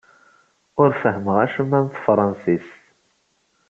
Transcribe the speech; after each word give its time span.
Ur 0.81 0.89
fehhmeɣ 1.01 1.37
acemma 1.45 1.79
n 1.85 1.87
tefṛensist. 1.87 2.73